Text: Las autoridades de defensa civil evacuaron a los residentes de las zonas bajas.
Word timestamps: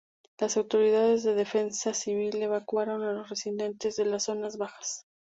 Las 0.39 0.57
autoridades 0.57 1.21
de 1.21 1.35
defensa 1.35 1.93
civil 1.93 2.41
evacuaron 2.41 3.03
a 3.03 3.11
los 3.13 3.29
residentes 3.29 3.97
de 3.97 4.05
las 4.05 4.23
zonas 4.23 4.57
bajas. 4.57 5.05